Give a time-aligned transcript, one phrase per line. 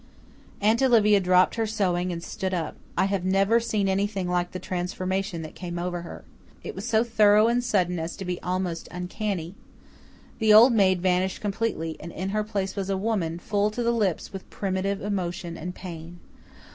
[0.61, 2.75] Aunt Olivia dropped her sewing and stood up.
[2.97, 6.25] I have never seen anything like the transformation that came over her.
[6.63, 9.53] It was so thorough and sudden as to be almost uncanny.
[10.39, 13.91] The old maid vanished completely, and in her place was a woman, full to the
[13.93, 16.19] lips with primitive emotion and pain.